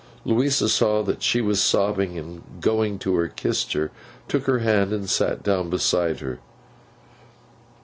[0.25, 3.91] Louisa saw that she was sobbing; and going to her, kissed her,
[4.27, 6.39] took her hand, and sat down beside her.